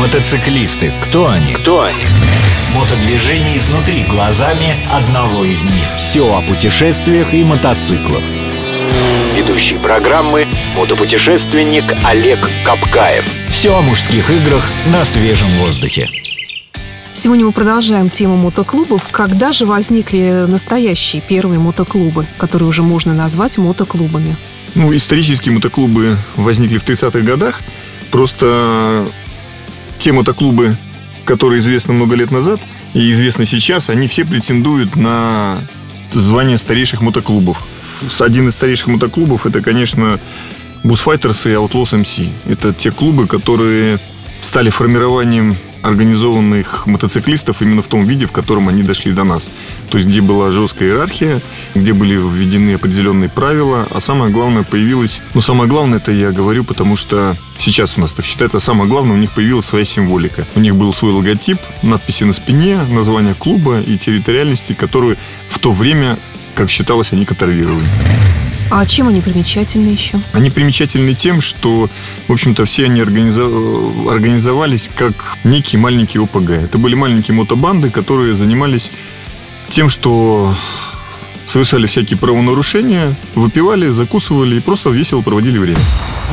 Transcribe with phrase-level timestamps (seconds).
[0.00, 0.94] Мотоциклисты.
[1.02, 1.52] Кто они?
[1.52, 2.06] Кто они?
[2.74, 5.86] Мотодвижение изнутри глазами одного из них.
[5.94, 8.22] Все о путешествиях и мотоциклах.
[9.36, 10.46] Ведущий программы–
[10.78, 13.26] мотопутешественник Олег Капкаев.
[13.50, 16.08] Все о мужских играх на свежем воздухе.
[17.12, 19.06] Сегодня мы продолжаем тему мотоклубов.
[19.10, 24.34] Когда же возникли настоящие первые мотоклубы, которые уже можно назвать мотоклубами?
[24.74, 27.60] Ну, исторические мотоклубы возникли в 30-х годах.
[28.10, 29.06] Просто
[30.00, 30.76] те мотоклубы,
[31.24, 32.60] которые известны много лет назад
[32.94, 35.58] и известны сейчас, они все претендуют на
[36.10, 37.62] звание старейших мотоклубов.
[38.18, 40.18] Один из старейших мотоклубов это, конечно,
[40.82, 42.28] Busfighters и Outlaws MC.
[42.48, 43.98] Это те клубы, которые
[44.40, 49.50] стали формированием организованных мотоциклистов именно в том виде, в котором они дошли до нас.
[49.90, 51.40] То есть, где была жесткая иерархия,
[51.74, 55.20] где были введены определенные правила, а самое главное появилось...
[55.34, 58.88] Ну, самое главное это я говорю, потому что сейчас у нас так считается, а самое
[58.88, 60.46] главное, у них появилась своя символика.
[60.54, 65.16] У них был свой логотип, надписи на спине, название клуба и территориальности, которые
[65.48, 66.18] в то время,
[66.54, 67.84] как считалось, они контролировали.
[68.70, 70.18] А чем они примечательны еще?
[70.32, 71.90] Они примечательны тем, что,
[72.28, 76.50] в общем-то, все они организовались как некие маленькие ОПГ.
[76.50, 78.92] Это были маленькие мотобанды, которые занимались
[79.68, 80.54] тем, что
[81.46, 85.80] совершали всякие правонарушения, выпивали, закусывали и просто весело проводили время.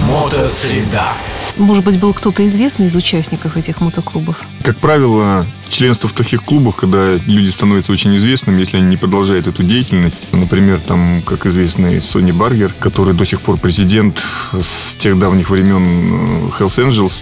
[0.07, 1.13] Мотосреда.
[1.57, 4.41] Может быть, был кто-то известный из участников этих мотоклубов?
[4.63, 9.47] Как правило, членство в таких клубах, когда люди становятся очень известными, если они не продолжают
[9.47, 10.27] эту деятельность.
[10.31, 14.21] Например, там, как известный Сони Баргер, который до сих пор президент
[14.53, 17.21] с тех давних времен э, Hells Angels,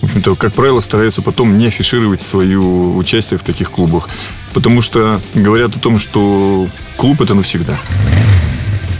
[0.00, 4.08] в общем-то, как правило, стараются потом не афишировать свое участие в таких клубах.
[4.52, 6.66] Потому что говорят о том, что
[6.96, 7.78] клуб это навсегда.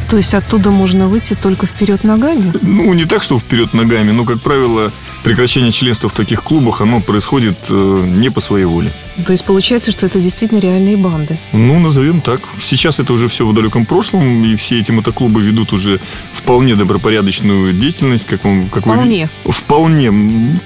[0.09, 2.53] То есть оттуда можно выйти только вперед ногами?
[2.63, 4.93] Ну, не так, что вперед ногами, но, как правило,
[5.27, 8.93] прекращение членства в таких клубах, оно происходит э, не по своей воле.
[9.27, 11.37] То есть получается, что это действительно реальные банды?
[11.51, 12.41] Ну, назовем так.
[12.61, 15.99] Сейчас это уже все в далеком прошлом, и все эти мотоклубы ведут уже
[16.33, 18.25] вполне добропорядочную деятельность.
[18.25, 18.41] Как,
[18.71, 19.28] как вполне?
[19.43, 19.53] Вы...
[19.53, 20.12] Вполне.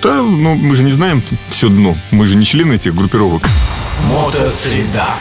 [0.03, 1.97] Да, но мы же не знаем все дно.
[2.11, 3.49] Мы же не члены этих группировок.
[4.11, 5.15] Мотосреда.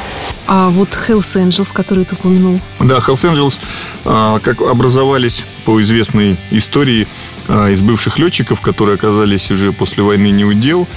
[0.47, 2.59] А вот Hells Angels, который ты упомянул?
[2.79, 3.59] Да, Hells Angels,
[4.03, 7.07] а, как образовались по известной истории
[7.49, 10.87] из бывших летчиков, которые оказались уже после войны неудел.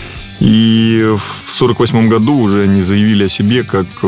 [0.40, 4.06] И в 1948 году уже они заявили о себе как э,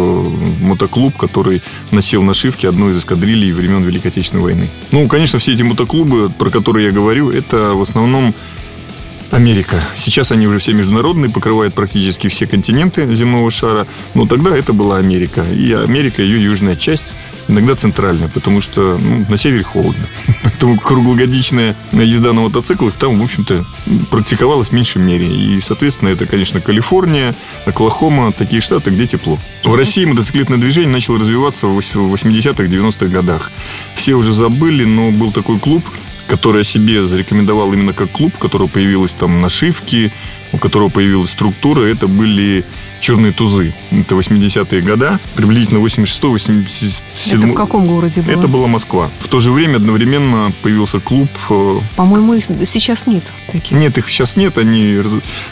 [0.61, 1.63] мотоклуб, который
[1.93, 4.69] носил нашивки одной из эскадрилей времен Великой Отечественной войны.
[4.91, 8.35] Ну, конечно, все эти мотоклубы, про которые я говорю, это в основном
[9.31, 9.81] Америка.
[9.97, 13.87] Сейчас они уже все международные, покрывают практически все континенты земного шара.
[14.15, 15.45] Но тогда это была Америка.
[15.53, 17.15] И Америка, ее южная часть,
[17.55, 20.05] иногда центральная, потому что ну, на севере холодно.
[20.43, 23.65] Поэтому круглогодичная езда на мотоциклах там, в общем-то,
[24.11, 25.27] практиковалась в меньшей мере.
[25.27, 29.39] И, соответственно, это, конечно, Калифорния, Оклахома, такие штаты, где тепло.
[29.65, 33.51] В России мотоциклетное движение начало развиваться в 80-х, 90-х годах.
[33.95, 35.85] Все уже забыли, но был такой клуб
[36.27, 40.11] который о себе зарекомендовал именно как клуб, у которого появилась там нашивки,
[40.53, 42.65] у которого появилась структура, это были
[43.05, 43.75] черные тузы.
[43.91, 47.03] Это 80-е года, приблизительно 86-87.
[47.33, 48.33] Это в каком городе было?
[48.33, 49.11] Это была Москва.
[49.21, 51.29] В то же время одновременно появился клуб.
[51.51, 53.23] Э, По-моему, их сейчас нет
[53.53, 53.73] таких.
[53.73, 54.57] Нет, их сейчас нет.
[54.57, 55.03] Они,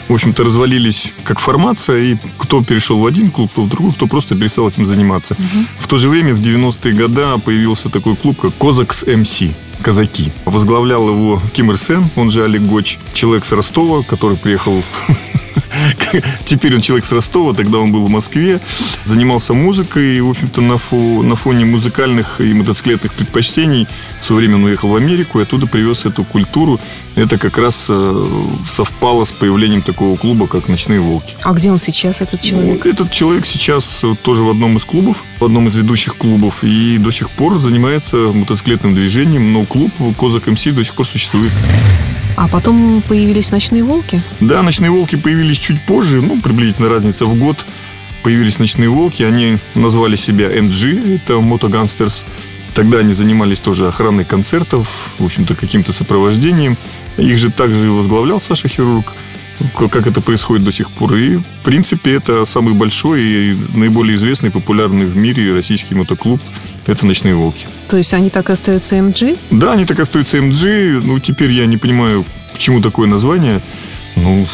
[0.07, 2.01] в общем-то, развалились как формация.
[2.01, 5.35] И кто перешел в один клуб, кто в другой, кто просто перестал этим заниматься.
[5.35, 5.65] Угу.
[5.77, 9.43] В то же время в 90-е годы появился такой клуб, как Козакс МС
[9.83, 10.31] казаки.
[10.45, 14.81] Возглавлял его Ким Ир Сен, он же Олег Гоч, человек с Ростова, который приехал
[16.45, 18.59] Теперь он человек с Ростова, тогда он был в Москве,
[19.05, 23.87] занимался музыкой, и, в общем-то, на, фо, на фоне музыкальных и мотоциклетных предпочтений
[24.21, 26.79] в свое время он уехал в Америку и оттуда привез эту культуру.
[27.15, 28.27] Это как раз э,
[28.67, 31.35] совпало с появлением такого клуба, как «Ночные волки».
[31.43, 32.85] А где он сейчас, этот человек?
[32.85, 37.11] Этот человек сейчас тоже в одном из клубов, в одном из ведущих клубов, и до
[37.11, 41.51] сих пор занимается мотоциклетным движением, но клуб «Козак МС» до сих пор существует.
[42.35, 44.21] А потом появились «Ночные волки»?
[44.39, 47.65] Да, «Ночные волки» появились чуть позже, ну, приблизительно разница в год.
[48.23, 52.25] Появились «Ночные волки», они назвали себя MG, это «Мотоганстерс».
[52.73, 56.77] Тогда они занимались тоже охраной концертов, в общем-то, каким-то сопровождением.
[57.17, 59.13] Их же также возглавлял Саша Хирург
[59.77, 61.15] как это происходит до сих пор.
[61.15, 66.41] И, в принципе, это самый большой и наиболее известный, популярный в мире российский мотоклуб.
[66.85, 67.65] Это «Ночные волки».
[67.89, 69.37] То есть они так и остаются MG?
[69.51, 71.01] Да, они так и остаются MG.
[71.03, 73.61] Ну, теперь я не понимаю, почему такое название.
[74.15, 74.45] Ну,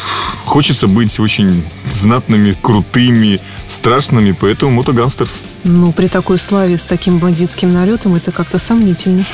[0.44, 1.62] хочется быть очень
[1.92, 5.40] знатными, крутыми, страшными, поэтому мотоганстерс.
[5.64, 9.24] Ну, при такой славе с таким бандитским налетом это как-то сомнительно.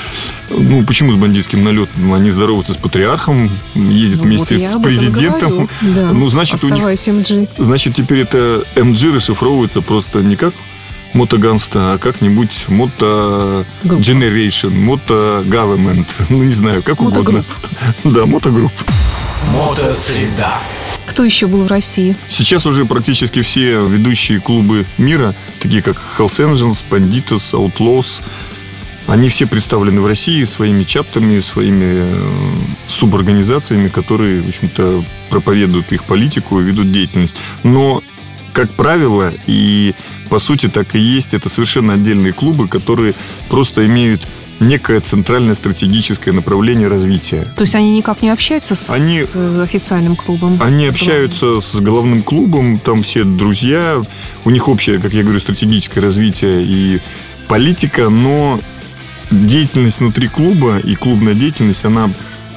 [0.50, 2.12] Ну, почему с бандитским налетом?
[2.12, 5.68] Они здороваются с патриархом, едет Ну, вместе вот с президентом.
[5.82, 6.12] Да.
[6.12, 7.48] Ну, значит, у них Оставайся, МГ.
[7.58, 10.52] Значит, теперь это MG расшифровывается просто не как
[11.14, 17.44] мотоганста, а как-нибудь мото generation, мото government, ну не знаю, как угодно.
[18.04, 18.72] Да, мотогрупп.
[19.52, 20.54] Мотосреда.
[21.06, 22.16] Кто еще был в России?
[22.28, 28.22] Сейчас уже практически все ведущие клубы мира, такие как Hells Angels, Banditos, Outlaws,
[29.06, 32.14] они все представлены в России своими чаптерами, своими э,
[32.88, 37.36] суборганизациями, которые, в общем-то, проповедуют их политику и ведут деятельность.
[37.62, 38.02] Но,
[38.52, 39.94] как правило, и
[40.28, 43.14] по сути так и есть, это совершенно отдельные клубы, которые
[43.48, 44.26] просто имеют
[44.60, 47.46] некое центральное стратегическое направление развития.
[47.56, 50.58] То есть они никак не общаются с, Они- с, э, официальным клубом?
[50.62, 54.00] Они общаются с головным клубом, там все друзья,
[54.44, 57.00] у них общее, как я говорю, стратегическое развитие и
[57.48, 58.60] политика, но
[59.30, 62.10] деятельность внутри клуба и клубная деятельность, она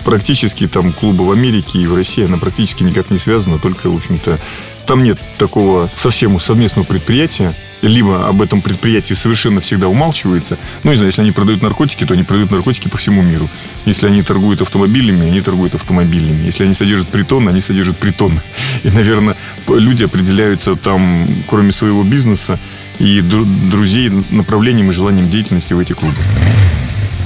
[0.06, 3.96] практически там клуба в Америке и в России, она практически никак не связана, только, в
[3.96, 4.40] общем-то,
[4.90, 7.54] там нет такого совсем совместного предприятия,
[7.84, 10.58] либо об этом предприятии совершенно всегда умалчивается.
[10.84, 13.48] Ну, не знаю, если они продают наркотики, то они продают наркотики по всему миру.
[13.86, 16.44] Если они торгуют автомобилями, они торгуют автомобилями.
[16.44, 18.42] Если они содержат притон, они содержат притон.
[18.84, 19.36] И, наверное,
[19.68, 22.60] люди определяются там, кроме своего бизнеса
[22.98, 26.18] и дру- друзей, направлением и желанием деятельности в эти клубы.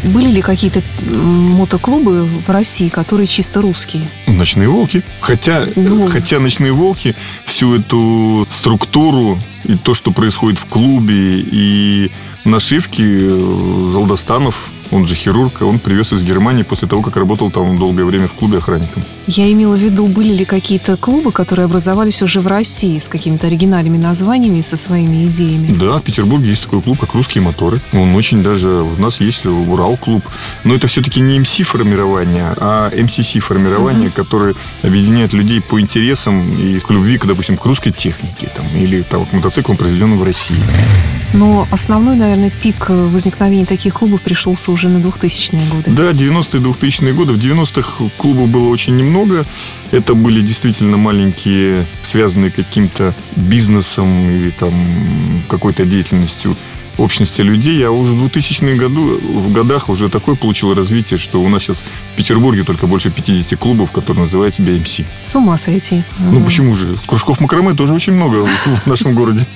[0.04, 4.04] Были ли какие-то мотоклубы в России, которые чисто русские?
[4.28, 5.02] Ночные волки.
[5.22, 6.10] Хотя, Ну.
[6.10, 7.16] хотя ночные волки
[7.46, 12.12] всю эту структуру и то, что происходит в клубе, и
[12.44, 17.78] нашивки э, Залдостанов, он же хирург, он привез из Германии после того, как работал там
[17.78, 19.04] долгое время в клубе охранником.
[19.28, 23.48] Я имела в виду, были ли какие-то клубы, которые образовались уже в России с какими-то
[23.48, 25.74] оригинальными названиями и со своими идеями?
[25.74, 27.82] Да, в Петербурге есть такой клуб, как «Русские моторы».
[27.94, 28.70] Он очень даже...
[28.70, 30.24] У нас есть Урал-клуб.
[30.64, 37.18] Но это все-таки не МС-формирование, а МСС-формирование, которое объединяет людей по интересам и к любви,
[37.18, 40.58] к, допустим, к русской технике там, или там, к мотоциклам, произведенным в России.
[41.34, 45.92] Но основной, наверное, пик э, возникновения таких клубов пришелся уже на 2000-е годы.
[45.92, 47.34] Да, 90-е, 2000-е годы.
[47.34, 49.46] В 90-х клубов было очень немного.
[49.92, 54.74] Это были действительно маленькие, связанные каким-то бизнесом или там
[55.50, 56.56] какой-то деятельностью
[56.98, 61.50] общности людей, а уже в 2000-е году, в годах уже такое получило развитие, что у
[61.50, 61.84] нас сейчас
[62.14, 65.00] в Петербурге только больше 50 клубов, которые называют себя МС.
[65.24, 66.04] С ума сойти.
[66.20, 66.96] Ну почему же?
[67.08, 68.46] Кружков макраме тоже очень много
[68.86, 69.48] в нашем городе.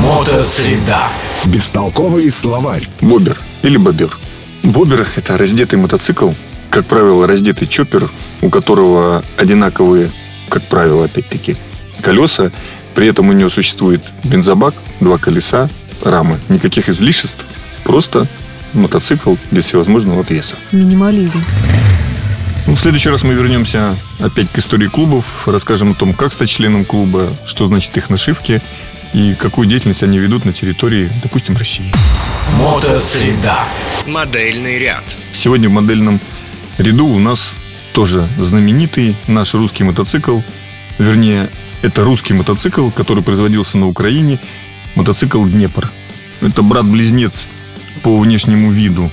[0.00, 1.08] Мотосреда.
[1.44, 2.86] Бестолковый словарь.
[3.00, 4.16] Бобер или бобер.
[4.62, 6.30] Бобер– это раздетый мотоцикл,
[6.70, 8.10] как правило, раздетый чоппер,
[8.40, 10.10] у которого одинаковые,
[10.48, 11.56] как правило, опять-таки,
[12.00, 12.50] колеса.
[12.94, 15.68] При этом у него существует бензобак, два колеса,
[16.02, 16.38] рамы.
[16.48, 17.44] Никаких излишеств,
[17.84, 18.26] просто
[18.72, 20.54] мотоцикл без всевозможного веса.
[20.72, 21.44] Минимализм.
[22.66, 26.48] Ну, В следующий раз мы вернемся опять к истории клубов, расскажем о том, как стать
[26.48, 28.62] членом клуба, что значит их нашивки
[29.12, 31.92] и какую деятельность они ведут на территории, допустим, России.
[32.58, 33.58] Мотосреда.
[34.06, 35.04] Модельный ряд.
[35.32, 36.20] Сегодня в модельном
[36.78, 37.54] ряду у нас
[37.92, 40.40] тоже знаменитый наш русский мотоцикл.
[40.98, 41.50] Вернее,
[41.82, 44.38] это русский мотоцикл, который производился на Украине.
[44.94, 45.90] Мотоцикл «Днепр».
[46.40, 47.48] Это брат-близнец
[48.02, 49.10] по внешнему виду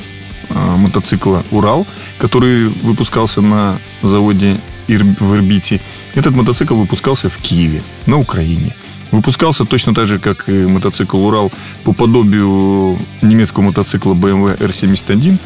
[0.49, 1.85] а, мотоцикла «Урал»,
[2.17, 4.57] который выпускался на заводе
[4.87, 5.79] в Ирбите.
[6.15, 8.73] Этот мотоцикл выпускался в Киеве, на Украине.
[9.11, 11.51] Выпускался точно так же, как и мотоцикл «Урал»
[11.83, 15.37] по подобию немецкого мотоцикла BMW R71.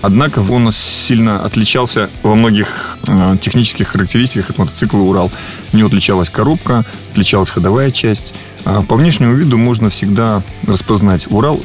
[0.00, 5.30] Однако он сильно отличался во многих э, технических характеристиках от мотоцикла «Урал».
[5.72, 8.34] У него отличалась коробка, отличалась ходовая часть.
[8.64, 11.60] А по внешнему виду можно всегда распознать «Урал»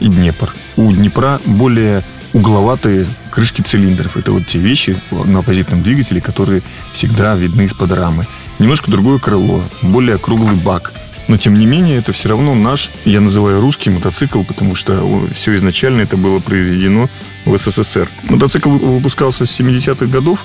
[0.00, 0.52] и Днепр.
[0.76, 2.04] У Днепра более
[2.34, 4.16] угловатые крышки цилиндров.
[4.18, 8.26] Это вот те вещи на оппозитном двигателе, которые всегда видны из-под рамы.
[8.60, 10.92] Немножко другое крыло, более круглый бак.
[11.28, 15.56] Но, тем не менее, это все равно наш, я называю русский мотоцикл, потому что все
[15.56, 17.08] изначально это было произведено
[17.46, 18.06] в СССР.
[18.24, 20.44] Мотоцикл выпускался с 70-х годов,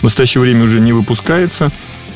[0.00, 1.72] в настоящее время уже не выпускается.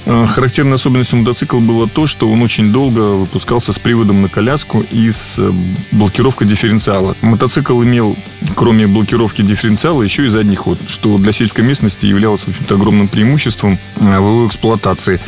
[0.09, 4.81] Э, Характерной особенностью мотоцикла было то, что он очень долго выпускался с приводом на коляску
[4.81, 5.53] и с э,
[5.93, 7.15] блокировкой дифференциала.
[7.21, 8.17] Мотоцикл имел,
[8.57, 13.09] кроме блокировки дифференциала, еще и задний ход, что для сельской местности являлось, в общем-то, огромным
[13.09, 15.21] преимуществом э, в его эксплуатации.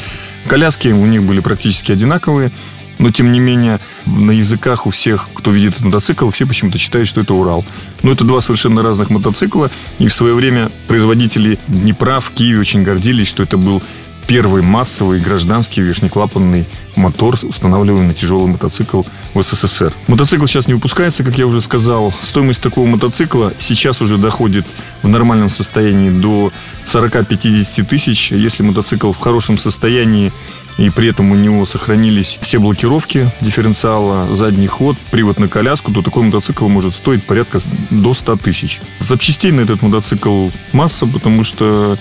[0.47, 2.51] Коляски у них были практически одинаковые,
[2.99, 7.07] но, тем не менее, на языках у всех, кто видит этот мотоцикл, все почему-то считают,
[7.07, 7.67] что это Урал.
[8.03, 9.71] Но это два совершенно разных мотоцикла.
[9.99, 13.83] И в свое время производители Днепра в Киеве очень гордились, что это был
[14.31, 19.03] первый массовый гражданский верхнеклапанный мотор, устанавливаемый на тяжелый мотоцикл
[19.35, 19.93] в СССР.
[20.07, 22.15] Мотоцикл сейчас не выпускается, как я уже сказал.
[22.21, 24.67] Стоимость такого мотоцикла сейчас уже доходит
[25.03, 26.53] в нормальном состоянии до
[26.85, 28.31] 40-50 тысяч.
[28.31, 30.33] Если мотоцикл в хорошем состоянии
[30.79, 36.03] и при этом у него сохранились все блокировки дифференциала, задний ход, привод на коляску, то
[36.03, 37.61] такой мотоцикл может стоить порядка
[37.91, 38.81] до 100 тысяч.
[39.01, 41.99] Запчастей на этот мотоцикл масса, потому что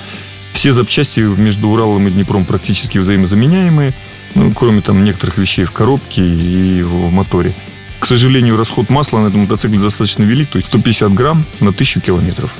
[0.59, 3.93] все запчасти между Уралом и Днепром практически взаимозаменяемые,
[4.35, 7.53] ну, кроме там некоторых вещей в коробке и в моторе.
[7.97, 12.01] К сожалению, расход масла на этом мотоцикле достаточно велик, то есть 150 грамм на 1000
[12.01, 12.53] километров.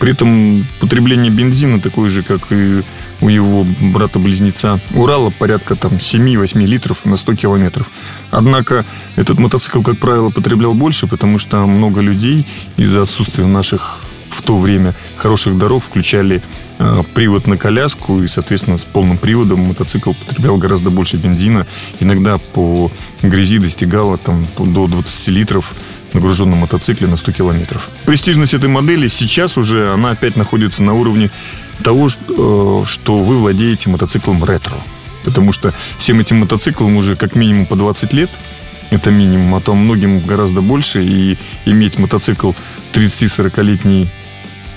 [0.00, 2.80] При этом потребление бензина такое же, как и
[3.20, 7.90] у его брата-близнеца Урала порядка там 7-8 литров на 100 километров.
[8.30, 12.46] Однако этот мотоцикл, как правило, потреблял больше, потому что много людей
[12.78, 13.98] из-за отсутствия наших
[14.30, 16.42] в то время хороших дорог включали
[17.14, 21.66] привод на коляску, и, соответственно, с полным приводом мотоцикл потреблял гораздо больше бензина.
[22.00, 22.90] Иногда по
[23.22, 25.74] грязи достигало там, до 20 литров
[26.12, 27.88] на груженном мотоцикле на 100 километров.
[28.04, 31.30] Престижность этой модели сейчас уже, она опять находится на уровне
[31.82, 34.76] того, э, что вы владеете мотоциклом ретро.
[35.24, 38.30] Потому что всем этим мотоциклам уже как минимум по 20 лет,
[38.90, 42.52] это минимум, а то многим гораздо больше, и иметь мотоцикл
[42.92, 44.08] 30-40-летней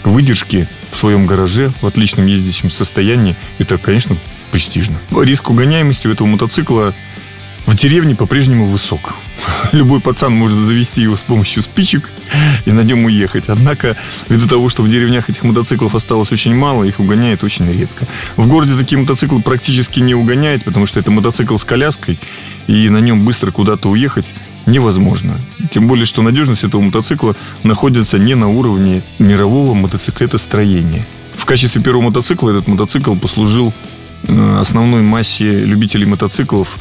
[0.03, 4.17] выдержки в своем гараже в отличном ездящем состоянии, это, конечно,
[4.51, 4.99] престижно.
[5.11, 6.93] Риск угоняемости у этого мотоцикла
[7.65, 9.13] в деревне по-прежнему высок.
[9.71, 12.09] Любой пацан может завести его с помощью спичек
[12.65, 13.47] и на нем уехать.
[13.47, 13.95] Однако,
[14.27, 18.07] ввиду того, что в деревнях этих мотоциклов осталось очень мало, их угоняет очень редко.
[18.37, 22.17] В городе такие мотоциклы практически не угоняют, потому что это мотоцикл с коляской,
[22.67, 24.33] и на нем быстро куда-то уехать
[24.69, 25.39] невозможно.
[25.71, 31.05] Тем более, что надежность этого мотоцикла находится не на уровне мирового мотоциклетостроения.
[31.35, 33.73] В качестве первого мотоцикла этот мотоцикл послужил
[34.23, 36.77] э, основной массе любителей мотоциклов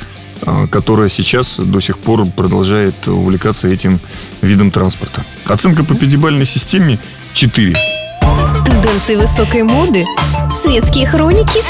[0.47, 3.99] а, которая сейчас до сих пор продолжает увлекаться этим
[4.41, 5.23] видом транспорта.
[5.47, 6.99] Оценка по пятибалльной системе
[7.33, 7.75] 4.
[8.65, 10.05] Тенденции высокой моды,
[10.55, 11.61] светские хроники,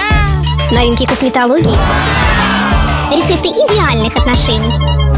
[0.75, 1.77] новинки косметологии,
[3.11, 5.18] рецепты идеальных отношений.